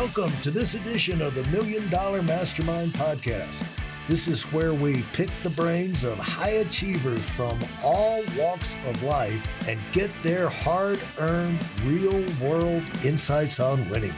[0.00, 3.62] Welcome to this edition of the Million Dollar Mastermind Podcast.
[4.08, 9.46] This is where we pick the brains of high achievers from all walks of life
[9.68, 14.14] and get their hard earned, real world insights on winning.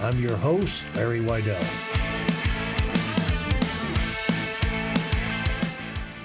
[0.00, 1.60] I'm your host, Larry Weidel.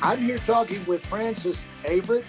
[0.03, 2.25] I'm here talking with Frances Avrett.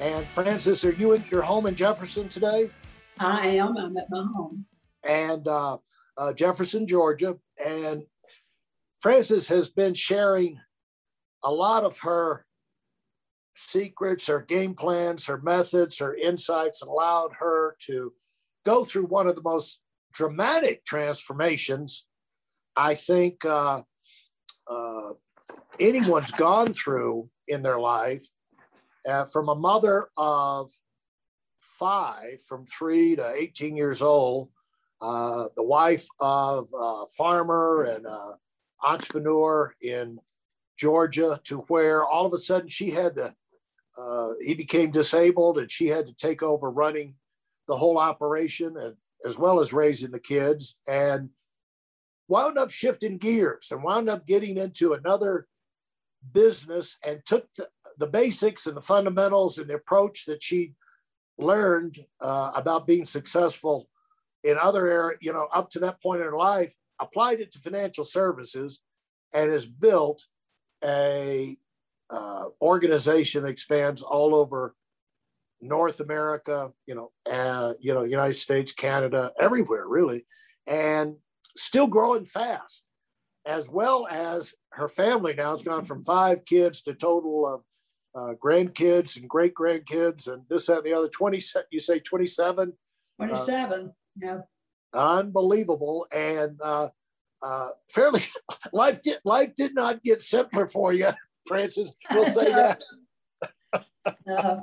[0.00, 2.70] And Frances, are you at your home in Jefferson today?
[3.18, 3.76] I am.
[3.76, 4.64] I'm at my home.
[5.02, 5.78] And uh,
[6.16, 7.36] uh, Jefferson, Georgia.
[7.64, 8.04] And
[9.00, 10.60] Frances has been sharing
[11.42, 12.46] a lot of her
[13.56, 18.12] secrets, her game plans, her methods, her insights, allowed her to
[18.64, 19.80] go through one of the most
[20.12, 22.04] dramatic transformations
[22.76, 23.82] I think uh,
[24.70, 25.10] uh,
[25.78, 28.24] anyone's gone through in their life.
[29.06, 30.70] Uh, from a mother of
[31.60, 34.50] five, from three to 18 years old,
[35.02, 38.36] uh, the wife of a farmer and a
[38.84, 40.18] entrepreneur in
[40.78, 43.34] Georgia, to where all of a sudden she had to,
[43.98, 47.14] uh, he became disabled and she had to take over running
[47.66, 51.30] the whole operation and as well as raising the kids and
[52.28, 55.46] wound up shifting gears and wound up getting into another
[56.32, 57.68] business and took the,
[57.98, 60.74] the basics and the fundamentals and the approach that she
[61.38, 63.88] learned uh, about being successful
[64.44, 67.58] in other areas, you know, up to that point in her life, applied it to
[67.58, 68.80] financial services
[69.34, 70.26] and has built
[70.84, 71.56] a
[72.10, 74.74] uh, organization that expands all over
[75.60, 80.26] North America, you know, uh, you know, United States, Canada, everywhere really,
[80.66, 81.16] and
[81.56, 82.84] still growing fast,
[83.46, 87.62] as well as her family now has gone from five kids to total of
[88.14, 91.08] uh, grandkids and great grandkids and this that and the other.
[91.08, 91.40] Twenty,
[91.70, 92.72] you say twenty seven.
[93.16, 93.92] Twenty seven.
[94.16, 94.40] Yeah.
[94.94, 96.88] Unbelievable and uh,
[97.42, 98.20] uh, fairly
[98.72, 101.08] life did life did not get simpler for you,
[101.46, 101.92] Frances.
[102.10, 102.82] We'll say that.
[104.28, 104.56] uh,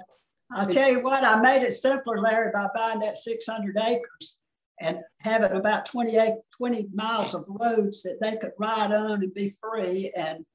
[0.52, 4.42] I'll tell you what, I made it simpler, Larry, by buying that 600 acres
[4.82, 9.54] and having about 28, 20 miles of roads that they could ride on and be
[9.62, 10.12] free.
[10.18, 10.46] And,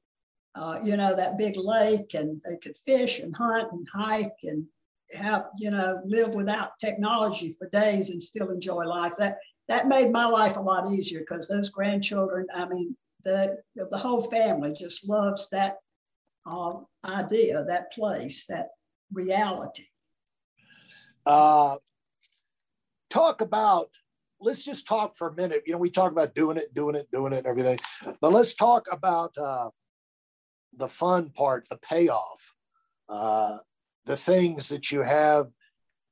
[0.55, 4.65] uh, you know, that big lake and they could fish and hunt and hike and
[5.13, 9.13] have, you know, live without technology for days and still enjoy life.
[9.17, 13.97] That, that made my life a lot easier because those grandchildren, I mean, the, the
[13.97, 15.77] whole family just loves that
[16.45, 16.73] uh,
[17.03, 18.67] idea, that place, that
[19.11, 19.85] reality.
[21.25, 21.77] Uh,
[23.09, 23.89] talk about,
[24.39, 25.63] let's just talk for a minute.
[25.65, 27.79] You know, we talk about doing it, doing it, doing it, and everything,
[28.21, 29.69] but let's talk about uh,
[30.77, 32.53] the fun part, the payoff,
[33.09, 33.57] uh,
[34.05, 35.47] the things that you have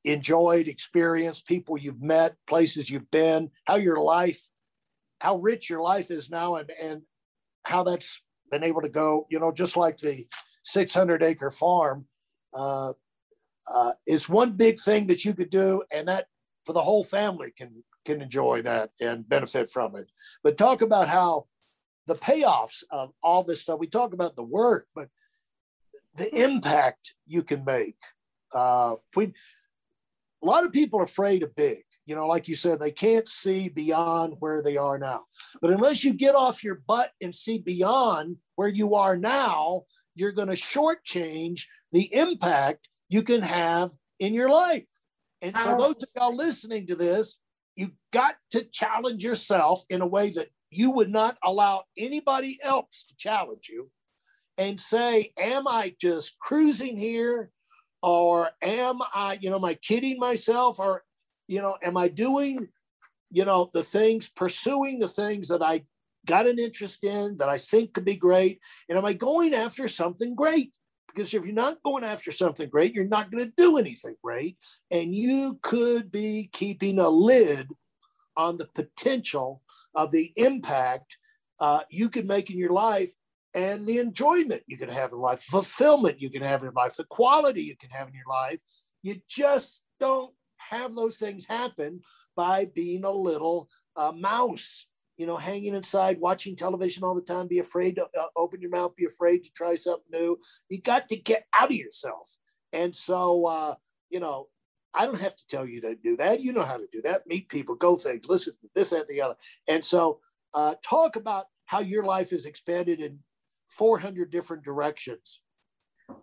[0.04, 4.50] enjoyed, experienced, people you've met, places you've been, how your life,
[5.20, 7.02] how rich your life is now, and and
[7.64, 8.22] how that's
[8.52, 9.28] been able to go.
[9.30, 10.28] You know, just like the
[10.64, 12.06] 600 acre farm
[12.54, 12.94] uh,
[13.74, 16.28] uh, is one big thing that you could do, and that
[16.66, 20.12] for the whole family can can enjoy that and benefit from it.
[20.44, 21.46] But talk about how
[22.06, 23.80] the payoffs of all this stuff.
[23.80, 25.08] We talk about the work, but
[26.16, 27.98] the impact you can make.
[28.54, 29.34] Uh, we
[30.44, 31.84] a lot of people are afraid of big.
[32.06, 35.24] You know, like you said, they can't see beyond where they are now.
[35.62, 40.34] But unless you get off your butt and see beyond where you are now, you're
[40.34, 41.62] going to shortchange
[41.94, 44.84] the impact you can have in your life.
[45.42, 47.38] And so, those of y'all listening to this,
[47.76, 53.06] you've got to challenge yourself in a way that you would not allow anybody else
[53.08, 53.90] to challenge you
[54.58, 57.52] and say, Am I just cruising here?
[58.02, 60.78] Or am I, you know, am I kidding myself?
[60.78, 61.04] Or,
[61.48, 62.68] you know, am I doing,
[63.32, 65.84] you know, the things, pursuing the things that I
[66.26, 68.60] got an interest in that I think could be great?
[68.90, 70.74] And am I going after something great?
[71.08, 74.58] Because if you're not going after something great, you're not going to do anything great.
[74.92, 77.70] And you could be keeping a lid
[78.36, 79.62] on the potential
[79.96, 81.18] of the impact
[81.62, 83.14] uh, you could make in your life
[83.54, 86.96] and the enjoyment you can have in life, fulfillment you can have in your life,
[86.96, 88.62] the quality you can have in your life.
[89.04, 92.02] You just don't have those things happen
[92.36, 97.48] by being a little uh, mouse, you know, hanging inside, watching television all the time,
[97.48, 100.40] be afraid to uh, open your mouth, be afraid to try something new.
[100.70, 102.38] You got to get out of yourself.
[102.72, 103.76] And so, uh,
[104.10, 104.48] you know,
[104.96, 106.42] I don't have to tell you to do that.
[106.42, 107.28] You know how to do that.
[107.28, 109.36] Meet people, go things, listen to this and the other.
[109.68, 110.20] And so,
[110.56, 113.20] uh, talk about how your life is expanded in
[113.70, 115.42] 400 different directions.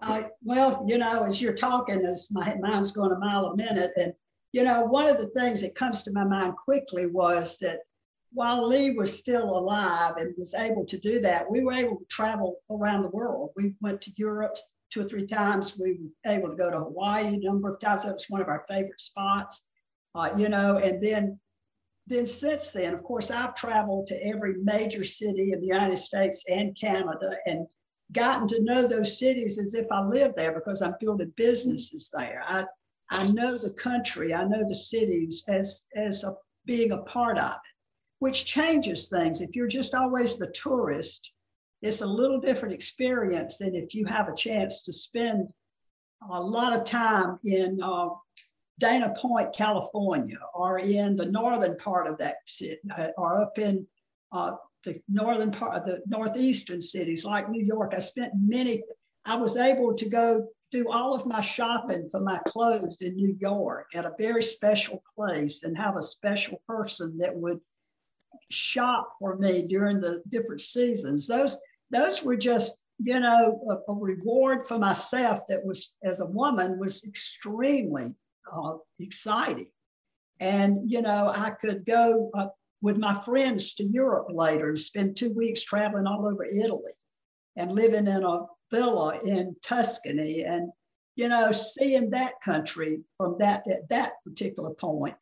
[0.03, 3.93] Uh, well, you know, as you're talking, as my mind's going a mile a minute,
[3.97, 4.13] and
[4.53, 7.81] you know, one of the things that comes to my mind quickly was that
[8.33, 12.05] while Lee was still alive and was able to do that, we were able to
[12.07, 13.51] travel around the world.
[13.57, 14.57] We went to Europe
[14.91, 15.79] two or three times.
[15.79, 18.05] We were able to go to Hawaii a number of times.
[18.05, 19.71] That was one of our favorite spots,
[20.15, 20.79] uh, you know.
[20.79, 21.39] And then,
[22.07, 26.45] then since then, of course, I've traveled to every major city in the United States
[26.49, 27.67] and Canada, and
[28.13, 32.43] gotten to know those cities as if I lived there because I'm building businesses there.
[32.47, 32.65] I
[33.13, 37.53] I know the country, I know the cities as as a, being a part of
[37.53, 37.71] it
[38.21, 39.41] which changes things.
[39.41, 41.33] If you're just always the tourist,
[41.83, 45.49] it's a little different experience than if you have a chance to spend
[46.31, 48.09] a lot of time in uh,
[48.81, 53.87] Dana Point, California, or in the northern part of that city, uh, or up in
[54.33, 54.53] uh,
[54.85, 57.93] the northern part of the northeastern cities like New York.
[57.95, 58.83] I spent many,
[59.25, 63.37] I was able to go do all of my shopping for my clothes in New
[63.39, 67.61] York at a very special place and have a special person that would
[68.51, 71.27] shop for me during the different seasons.
[71.27, 71.57] Those
[71.91, 76.79] those were just you know a, a reward for myself that was as a woman
[76.79, 78.15] was extremely
[78.53, 79.71] uh, exciting,
[80.39, 82.49] and you know I could go uh,
[82.83, 86.93] with my friends to Europe later and spend two weeks traveling all over Italy,
[87.57, 90.71] and living in a villa in Tuscany and
[91.17, 95.17] you know seeing that country from that at that particular point.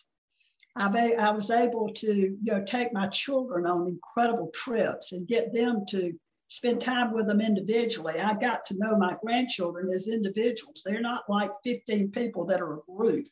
[0.76, 5.52] I, I was able to you know take my children on incredible trips and get
[5.52, 6.12] them to
[6.48, 8.14] spend time with them individually.
[8.18, 10.82] I got to know my grandchildren as individuals.
[10.84, 13.28] They're not like 15 people that are a group.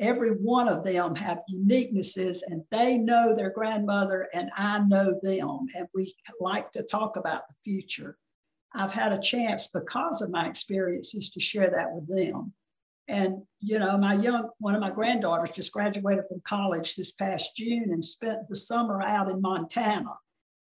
[0.00, 5.66] Every one of them have uniquenesses and they know their grandmother and I know them.
[5.76, 8.16] And we like to talk about the future.
[8.74, 12.52] I've had a chance because of my experiences to share that with them.
[13.06, 17.54] And, you know, my young, one of my granddaughters just graduated from college this past
[17.56, 20.10] June and spent the summer out in Montana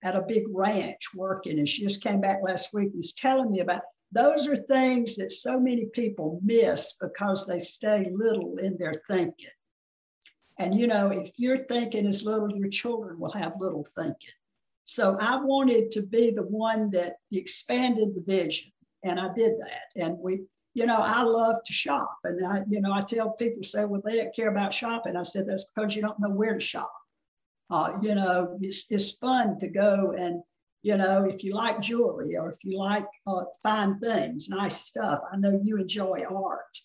[0.04, 1.60] at a big ranch working.
[1.60, 3.82] And she just came back last week and was telling me about
[4.12, 9.50] those are things that so many people miss because they stay little in their thinking.
[10.58, 14.34] And, you know, if you're thinking as little, your children will have little thinking.
[14.86, 18.72] So I wanted to be the one that expanded the vision.
[19.04, 20.04] And I did that.
[20.04, 20.42] And we
[20.74, 22.18] you know, I love to shop.
[22.24, 25.16] And I, you know, I tell people say, well, they don't care about shopping.
[25.16, 26.94] I said, that's because you don't know where to shop.
[27.70, 30.42] Uh, you know, it's, it's fun to go and,
[30.82, 35.20] you know, if you like jewelry or if you like uh, fine things, nice stuff,
[35.32, 36.80] I know you enjoy art.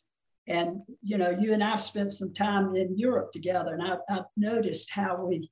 [0.46, 4.24] And, you know, you and I've spent some time in Europe together and I've, I've
[4.36, 5.50] noticed how we,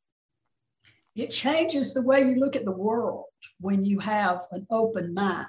[1.16, 3.24] it changes the way you look at the world
[3.60, 5.46] when you have an open mind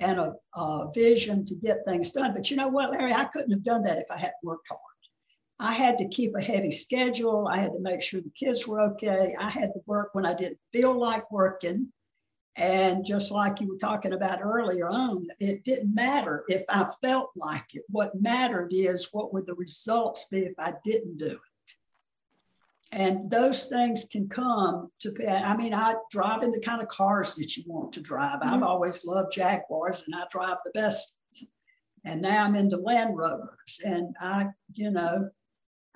[0.00, 2.32] and a, a, vision to get things done.
[2.34, 3.12] But you know what, Larry?
[3.12, 4.80] I couldn't have done that if I hadn't worked hard.
[5.60, 7.48] I had to keep a heavy schedule.
[7.48, 9.34] I had to make sure the kids were okay.
[9.38, 11.92] I had to work when I didn't feel like working.
[12.54, 17.30] And just like you were talking about earlier on, it didn't matter if I felt
[17.36, 17.84] like it.
[17.88, 21.38] What mattered is what would the results be if I didn't do it.
[22.90, 27.34] And those things can come to, I mean, I drive in the kind of cars
[27.34, 28.40] that you want to drive.
[28.40, 28.54] Mm-hmm.
[28.54, 31.18] I've always loved Jaguars and I drive the best.
[32.04, 35.28] And now I'm into Land Rovers and I, you know,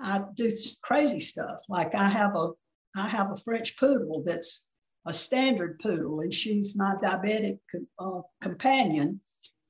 [0.03, 0.51] I do
[0.83, 1.59] crazy stuff.
[1.69, 2.51] Like I have a,
[2.97, 4.69] I have a French poodle that's
[5.07, 7.59] a standard poodle and she's my diabetic
[7.99, 9.21] uh, companion.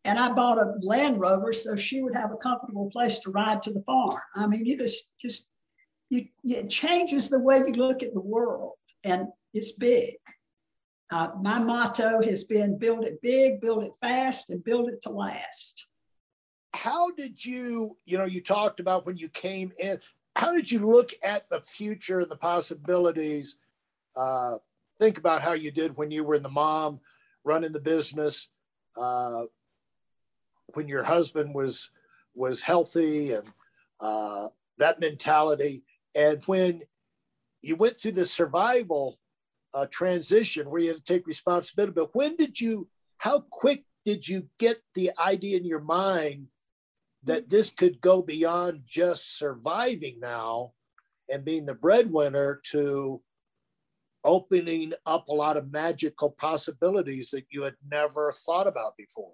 [0.04, 3.62] And I bought a Land Rover so she would have a comfortable place to ride
[3.62, 4.18] to the farm.
[4.34, 5.48] I mean, you just, just
[6.10, 10.14] you, it changes the way you look at the world, and it's big.
[11.10, 15.10] Uh, my motto has been build it big, build it fast, and build it to
[15.10, 15.86] last.
[16.74, 20.00] How did you, you know, you talked about when you came in,
[20.36, 23.56] how did you look at the future and the possibilities?
[24.16, 24.58] Uh,
[24.98, 27.00] think about how you did when you were in the mom
[27.44, 28.48] running the business,
[28.96, 29.44] uh,
[30.74, 31.90] when your husband was
[32.34, 33.46] was healthy and
[34.00, 34.48] uh,
[34.78, 35.84] that mentality.
[36.14, 36.82] And when
[37.60, 39.18] you went through the survival
[39.74, 44.26] uh, transition where you had to take responsibility, but when did you, how quick did
[44.26, 46.48] you get the idea in your mind
[47.24, 50.72] that this could go beyond just surviving now
[51.30, 53.22] and being the breadwinner to
[54.24, 59.32] opening up a lot of magical possibilities that you had never thought about before?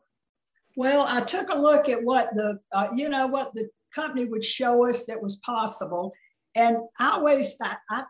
[0.77, 4.45] Well, I took a look at what the, uh, you know, what the company would
[4.45, 6.13] show us that was possible.
[6.55, 8.05] And I always, I, I,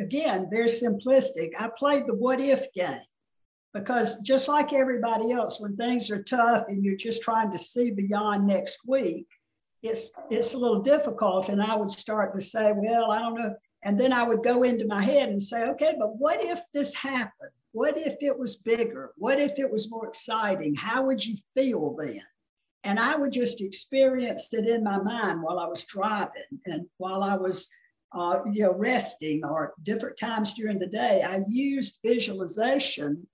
[0.00, 1.50] again, very simplistic.
[1.58, 3.00] I played the what if game
[3.76, 7.90] because just like everybody else, when things are tough and you're just trying to see
[7.90, 9.26] beyond next week,
[9.82, 11.50] it's it's a little difficult.
[11.50, 13.54] And I would start to say, well, I don't know.
[13.82, 16.94] And then I would go into my head and say, okay, but what if this
[16.94, 17.50] happened?
[17.72, 19.12] What if it was bigger?
[19.18, 20.74] What if it was more exciting?
[20.74, 22.22] How would you feel then?
[22.82, 27.22] And I would just experience it in my mind while I was driving and while
[27.22, 27.68] I was,
[28.12, 31.22] uh, you know, resting or different times during the day.
[31.22, 33.26] I used visualization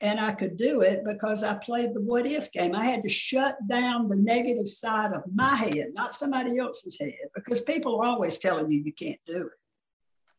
[0.00, 2.74] and I could do it because I played the what if game.
[2.74, 7.28] I had to shut down the negative side of my head, not somebody else's head,
[7.34, 9.52] because people are always telling you you can't do it.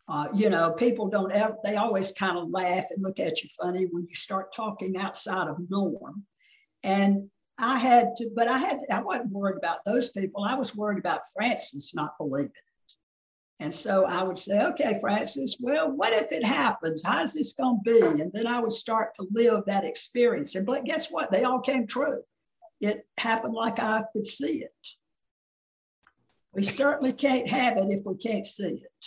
[0.08, 3.50] Uh, you know, people don't ever, they always kind of laugh and look at you
[3.62, 6.26] funny when you start talking outside of norm.
[6.84, 10.44] And I had to, but I had, I wasn't worried about those people.
[10.44, 12.52] I was worried about Frances not believing.
[13.62, 17.04] And so I would say, okay, Frances, well, what if it happens?
[17.06, 18.22] How's this going to be?
[18.22, 20.56] And then I would start to live that experience.
[20.56, 21.32] And but guess what?
[21.32, 22.24] They all came true.
[22.80, 24.88] It happened like I could see it.
[26.54, 29.06] We certainly can't have it if we can't see it.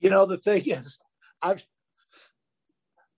[0.00, 0.98] You know, the thing is,
[1.40, 1.64] I've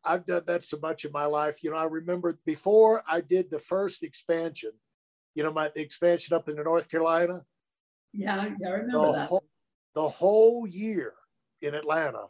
[0.05, 1.65] I've done that so much in my life.
[1.65, 4.73] You know, I remember before I did the first expansion,
[5.35, 7.45] you know, my the expansion up into North Carolina.
[8.13, 9.29] Yeah, I remember the that.
[9.29, 9.45] Whole,
[9.95, 11.15] the whole year
[11.63, 12.27] in Atlanta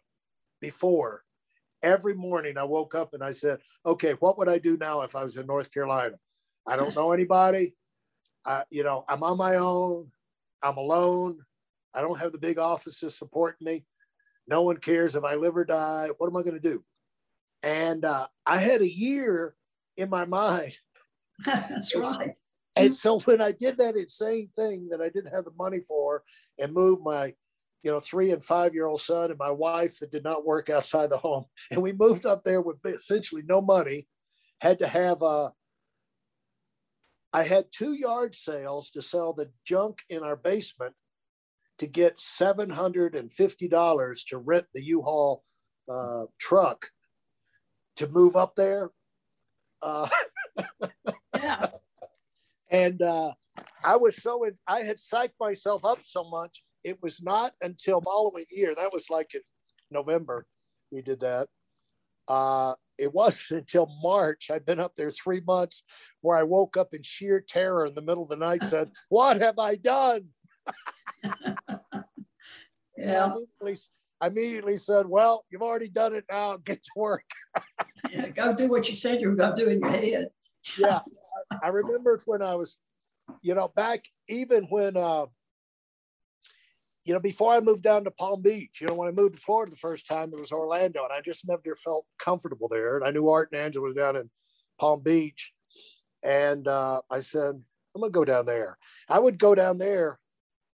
[0.60, 1.24] before,
[1.82, 5.16] every morning I woke up and I said, okay, what would I do now if
[5.16, 6.16] I was in North Carolina?
[6.66, 7.74] I don't know anybody.
[8.44, 10.10] I, you know, I'm on my own.
[10.62, 11.40] I'm alone.
[11.94, 13.84] I don't have the big offices supporting me.
[14.46, 16.08] No one cares if I live or die.
[16.18, 16.84] What am I going to do?
[17.62, 19.54] And uh, I had a year
[19.96, 20.78] in my mind.
[21.44, 22.34] That's right.
[22.76, 26.22] And so when I did that insane thing that I didn't have the money for
[26.58, 27.34] and moved my
[27.82, 30.68] you know, three and five year old son and my wife that did not work
[30.68, 31.44] outside the home.
[31.70, 34.08] And we moved up there with essentially no money,
[34.60, 35.50] had to have a, uh,
[37.32, 40.94] I had two yard sales to sell the junk in our basement
[41.78, 45.44] to get $750 to rent the U-Haul
[45.88, 46.88] uh, truck
[47.96, 48.90] to move up there.
[49.80, 50.08] Uh,
[51.34, 51.68] yeah.
[52.72, 53.32] And uh,
[53.82, 58.00] I was so, in, I had psyched myself up so much it was not until
[58.00, 59.40] following year, that was like in
[59.90, 60.46] November,
[60.90, 61.48] we did that.
[62.28, 65.82] Uh, it wasn't until March, I'd been up there three months,
[66.20, 69.40] where I woke up in sheer terror in the middle of the night, said, What
[69.40, 70.28] have I done?
[72.96, 73.24] yeah.
[73.24, 73.76] I immediately,
[74.20, 77.24] I immediately said, Well, you've already done it now, get to work.
[78.10, 80.28] yeah, go do what you said you were going to do in your head.
[80.78, 81.00] yeah.
[81.62, 82.78] I remembered when I was,
[83.42, 85.26] you know, back even when uh,
[87.10, 89.40] you know, before I moved down to Palm Beach, you know, when I moved to
[89.40, 92.96] Florida the first time, it was Orlando, and I just never felt comfortable there.
[92.96, 94.30] And I knew Art and Angela was down in
[94.78, 95.52] Palm Beach,
[96.22, 97.60] and uh, I said,
[97.96, 98.78] I'm gonna go down there.
[99.08, 100.20] I would go down there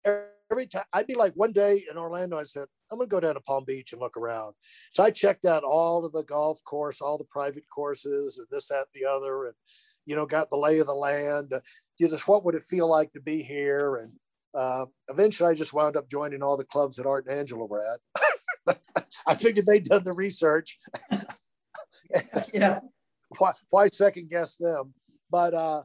[0.03, 0.83] every time.
[0.91, 2.37] I'd be like one day in Orlando.
[2.37, 4.55] I said, I'm gonna go down to Palm Beach and look around.
[4.91, 8.67] So I checked out all of the golf course, all the private courses, and this,
[8.67, 9.53] that, the other, and
[10.05, 11.53] you know, got the lay of the land.
[11.53, 11.61] Uh,
[11.97, 14.11] just what would it feel like to be here, and
[14.55, 17.83] uh, eventually, I just wound up joining all the clubs that Art and Angela were
[18.65, 18.77] at.
[19.27, 20.77] I figured they'd done the research.
[22.53, 22.79] yeah.
[23.37, 24.93] Why, why, second guess them?
[25.29, 25.83] But uh,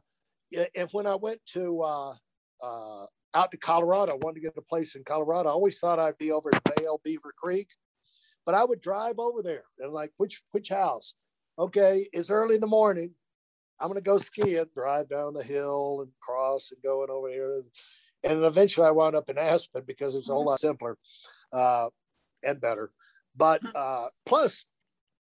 [0.76, 2.14] and when I went to uh,
[2.62, 5.48] uh, out to Colorado, I wanted to get a place in Colorado.
[5.48, 7.68] I always thought I'd be over at Vail Beaver Creek,
[8.46, 11.14] but I would drive over there and like, which which house?
[11.58, 13.12] Okay, it's early in the morning.
[13.80, 17.62] I'm gonna go skiing, drive down the hill and cross and going over here
[18.24, 20.96] and eventually I wound up in Aspen because it's a whole lot simpler
[21.52, 21.88] uh,
[22.42, 22.90] and better.
[23.36, 24.64] But uh, plus,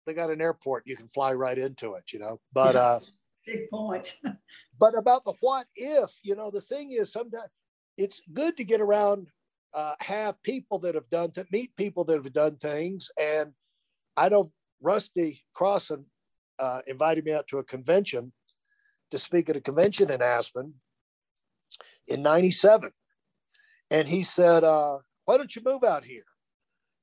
[0.07, 2.41] they got an airport; you can fly right into it, you know.
[2.55, 3.01] But uh,
[3.47, 4.17] big point.
[4.79, 7.51] but about the what if, you know, the thing is sometimes
[7.97, 9.29] it's good to get around,
[9.75, 13.11] uh, have people that have done, to meet people that have done things.
[13.21, 13.53] And
[14.17, 14.51] I know
[14.81, 16.07] Rusty Crossan
[16.59, 18.33] uh, invited me out to a convention
[19.11, 20.75] to speak at a convention in Aspen
[22.09, 22.91] in 97.
[23.91, 26.25] And he said, uh, Why don't you move out here?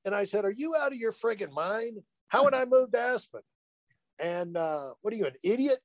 [0.04, 1.98] And I said, Are you out of your friggin' mind?
[2.28, 3.40] How would I move to Aspen?
[4.18, 5.78] And uh, what are you, an idiot?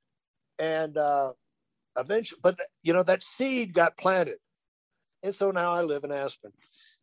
[0.57, 1.33] And uh,
[1.97, 4.37] eventually, but you know, that seed got planted.
[5.23, 6.51] And so now I live in Aspen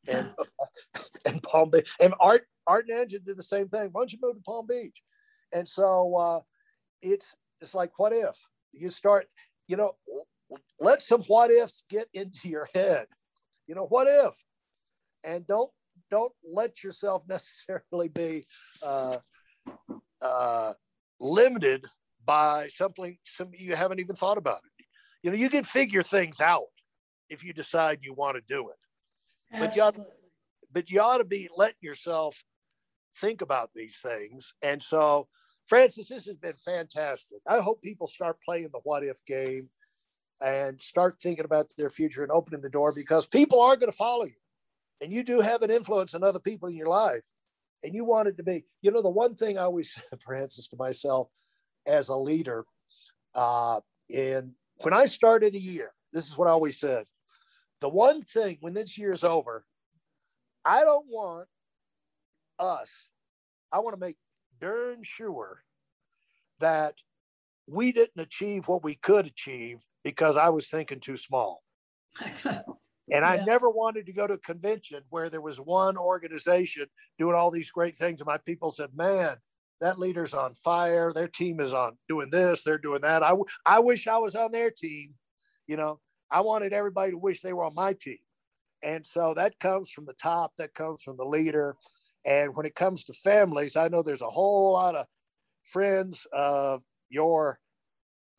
[0.08, 0.30] and,
[1.26, 1.94] and Palm Beach.
[2.00, 3.90] And Art, Art and Angela did the same thing.
[3.92, 5.02] Why don't you move to Palm Beach?
[5.52, 6.40] And so uh,
[7.02, 8.36] it's, it's like, what if
[8.72, 9.26] you start,
[9.68, 9.96] you know,
[10.78, 13.06] let some what ifs get into your head.
[13.66, 14.34] You know, what if?
[15.24, 15.70] And don't
[16.10, 18.46] don't let yourself necessarily be
[18.82, 19.18] uh,
[20.22, 20.72] uh,
[21.20, 21.84] limited
[22.24, 24.84] by something some you haven't even thought about it.
[25.22, 26.66] You know, you can figure things out
[27.28, 29.58] if you decide you want to do it.
[29.58, 29.90] But you,
[30.72, 32.42] but you ought to be letting yourself
[33.20, 34.52] think about these things.
[34.62, 35.28] And so,
[35.66, 37.38] Frances, this has been fantastic.
[37.46, 39.68] I hope people start playing the what if game
[40.40, 43.96] and start thinking about their future and opening the door because people are going to
[43.96, 44.34] follow you.
[45.00, 47.24] And you do have an influence on other people in your life.
[47.82, 50.68] And you want it to be, you know, the one thing I always said, Frances,
[50.68, 51.28] to myself
[51.86, 52.64] as a leader,
[53.34, 53.80] uh,
[54.14, 57.04] and when I started a year, this is what I always said.
[57.80, 59.64] The one thing when this year is over,
[60.64, 61.48] I don't want
[62.58, 62.90] us,
[63.70, 64.16] I want to make
[64.60, 65.62] darn sure
[66.60, 66.94] that
[67.66, 71.62] we didn't achieve what we could achieve because I was thinking too small.
[73.12, 76.86] And I never wanted to go to a convention where there was one organization
[77.18, 78.20] doing all these great things.
[78.20, 79.36] And my people said, man,
[79.80, 81.12] that leader's on fire.
[81.12, 83.22] Their team is on doing this, they're doing that.
[83.22, 85.14] I, w- I wish I was on their team.
[85.68, 88.18] You know, I wanted everybody to wish they were on my team.
[88.82, 91.76] And so that comes from the top, that comes from the leader.
[92.24, 95.06] And when it comes to families, I know there's a whole lot of
[95.62, 97.58] friends of your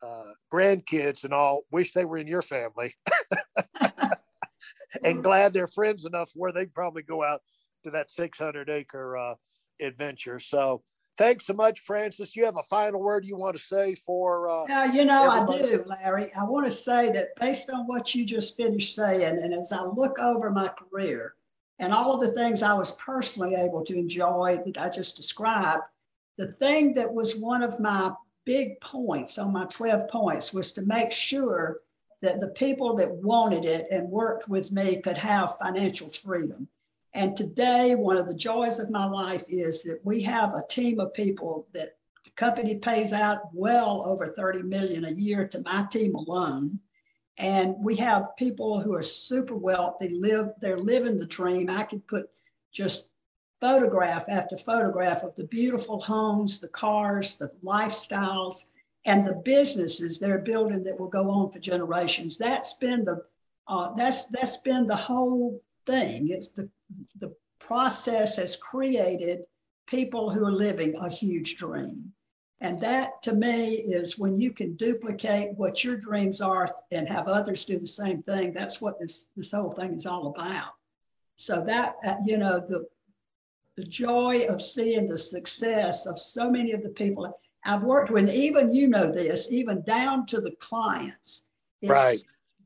[0.02, 2.94] uh, grandkids and all wish they were in your family
[5.04, 7.40] and glad they're friends enough where they probably go out
[7.84, 9.34] to that 600 acre uh,
[9.80, 10.38] adventure.
[10.38, 10.82] So
[11.16, 12.36] thanks so much, Frances.
[12.36, 14.48] You have a final word you want to say for?
[14.48, 15.74] Uh, yeah, you know, everybody?
[15.74, 16.32] I do, Larry.
[16.34, 19.82] I want to say that based on what you just finished saying, and as I
[19.82, 21.34] look over my career
[21.80, 25.82] and all of the things I was personally able to enjoy that I just described,
[26.36, 28.12] the thing that was one of my
[28.48, 31.80] big points on my 12 points was to make sure
[32.22, 36.66] that the people that wanted it and worked with me could have financial freedom.
[37.12, 40.98] And today, one of the joys of my life is that we have a team
[40.98, 45.86] of people that the company pays out well over 30 million a year to my
[45.92, 46.80] team alone.
[47.36, 51.68] And we have people who are super wealthy, live, they're living the dream.
[51.68, 52.30] I could put
[52.72, 53.10] just
[53.60, 58.66] photograph after photograph of the beautiful homes, the cars, the lifestyles,
[59.04, 62.38] and the businesses they're building that will go on for generations.
[62.38, 63.24] That's been the
[63.66, 66.28] uh, that's that's been the whole thing.
[66.30, 66.68] It's the
[67.20, 69.40] the process has created
[69.86, 72.12] people who are living a huge dream.
[72.60, 77.28] And that to me is when you can duplicate what your dreams are and have
[77.28, 78.52] others do the same thing.
[78.52, 80.72] That's what this, this whole thing is all about.
[81.36, 82.86] So that, uh, you know, the,
[83.78, 88.28] the joy of seeing the success of so many of the people I've worked with,
[88.28, 91.46] even you know this, even down to the clients.
[91.80, 92.18] It's right.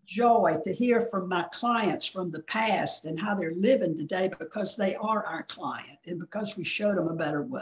[0.07, 4.75] joy to hear from my clients from the past and how they're living today because
[4.75, 7.61] they are our client and because we showed them a better way.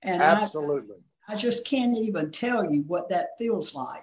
[0.00, 0.96] And absolutely.
[1.28, 4.00] I, I just can't even tell you what that feels like.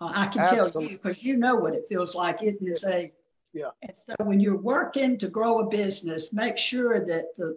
[0.00, 0.70] Uh, I can absolutely.
[0.70, 2.44] tell you because you know what it feels like.
[2.44, 3.10] It is a
[3.52, 3.70] yeah.
[3.82, 7.56] And so when you're working to grow a business, make sure that the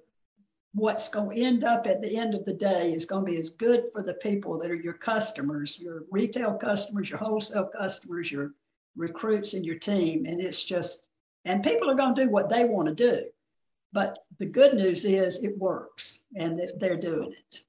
[0.74, 3.38] what's going to end up at the end of the day is going to be
[3.38, 8.32] as good for the people that are your customers, your retail customers, your wholesale customers,
[8.32, 8.54] your
[8.96, 10.26] recruits, and your team.
[10.26, 11.06] And it's just,
[11.46, 13.26] and people are going to do what they want to do.
[13.94, 17.62] But the good news is it works and that they're doing it.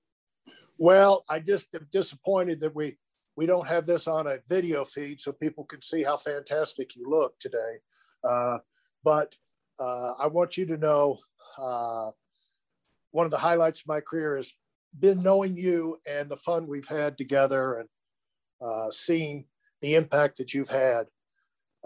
[0.78, 2.98] Well, I just am disappointed that we
[3.34, 7.08] we don't have this on a video feed so people can see how fantastic you
[7.08, 7.78] look today.
[8.22, 8.58] Uh,
[9.02, 9.34] but
[9.80, 11.18] uh, I want you to know
[11.58, 12.10] uh,
[13.12, 14.52] one of the highlights of my career has
[14.98, 17.88] been knowing you and the fun we've had together and
[18.60, 19.44] uh, seeing
[19.80, 21.06] the impact that you've had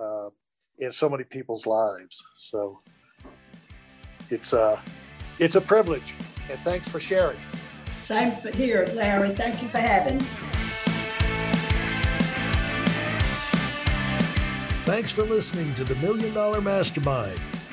[0.01, 0.29] uh,
[0.79, 2.23] in so many people's lives.
[2.39, 2.79] So
[4.31, 4.81] it's a, uh,
[5.39, 6.15] it's a privilege
[6.51, 7.39] and thanks for sharing.
[8.01, 9.31] Same here, Larry.
[9.31, 10.27] Thank you for having me.
[14.85, 17.41] Thanks for listening to the Million Dollar Mastermind.